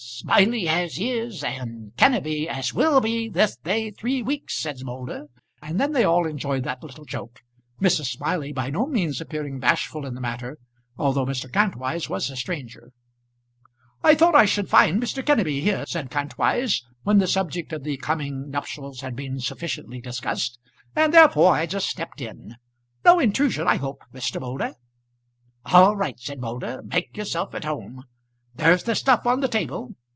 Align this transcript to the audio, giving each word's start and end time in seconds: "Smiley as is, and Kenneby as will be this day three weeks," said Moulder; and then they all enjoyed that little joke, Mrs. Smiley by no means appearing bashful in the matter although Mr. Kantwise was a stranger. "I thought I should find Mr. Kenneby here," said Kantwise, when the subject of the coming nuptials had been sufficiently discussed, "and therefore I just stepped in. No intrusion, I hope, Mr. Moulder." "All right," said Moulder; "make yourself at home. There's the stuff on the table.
"Smiley 0.03 0.69
as 0.69 0.99
is, 0.99 1.43
and 1.43 1.95
Kenneby 1.97 2.47
as 2.47 2.75
will 2.75 3.01
be 3.01 3.27
this 3.27 3.55
day 3.57 3.89
three 3.89 4.21
weeks," 4.21 4.55
said 4.59 4.83
Moulder; 4.83 5.25
and 5.63 5.79
then 5.79 5.93
they 5.93 6.03
all 6.03 6.27
enjoyed 6.27 6.63
that 6.63 6.83
little 6.83 7.05
joke, 7.05 7.41
Mrs. 7.81 8.05
Smiley 8.11 8.53
by 8.53 8.69
no 8.69 8.85
means 8.85 9.19
appearing 9.19 9.59
bashful 9.59 10.05
in 10.05 10.13
the 10.13 10.21
matter 10.21 10.59
although 10.95 11.25
Mr. 11.25 11.51
Kantwise 11.51 12.07
was 12.07 12.29
a 12.29 12.35
stranger. 12.35 12.91
"I 14.03 14.13
thought 14.13 14.35
I 14.35 14.45
should 14.45 14.69
find 14.69 15.01
Mr. 15.01 15.25
Kenneby 15.25 15.61
here," 15.63 15.85
said 15.87 16.11
Kantwise, 16.11 16.83
when 17.01 17.17
the 17.17 17.27
subject 17.27 17.73
of 17.73 17.83
the 17.83 17.97
coming 17.97 18.51
nuptials 18.51 19.01
had 19.01 19.15
been 19.15 19.39
sufficiently 19.39 20.01
discussed, 20.01 20.59
"and 20.95 21.15
therefore 21.15 21.53
I 21.55 21.65
just 21.65 21.87
stepped 21.89 22.21
in. 22.21 22.57
No 23.03 23.19
intrusion, 23.19 23.67
I 23.67 23.77
hope, 23.77 24.03
Mr. 24.13 24.39
Moulder." 24.39 24.73
"All 25.65 25.95
right," 25.95 26.19
said 26.19 26.39
Moulder; 26.39 26.83
"make 26.83 27.17
yourself 27.17 27.55
at 27.55 27.65
home. 27.65 28.03
There's 28.53 28.83
the 28.83 28.93
stuff 28.93 29.25
on 29.25 29.39
the 29.39 29.47
table. 29.47 29.95